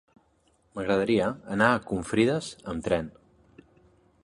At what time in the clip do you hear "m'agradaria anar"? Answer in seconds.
0.77-1.67